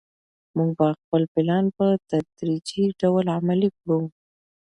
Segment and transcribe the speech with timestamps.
[0.55, 3.99] موږ به خپل پلان په تدریجي ډول عملي کړو.